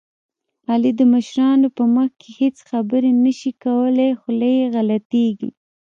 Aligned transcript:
علي 0.71 0.91
د 0.99 1.01
مشرانو 1.13 1.67
په 1.77 1.83
مخ 1.95 2.09
کې 2.19 2.29
هېڅ 2.39 2.57
خبرې 2.69 3.11
نه 3.23 3.31
شي 3.39 3.51
کولی، 3.63 4.09
خوله 4.19 4.47
یې 4.57 4.65
غلطېږي. 4.73 5.49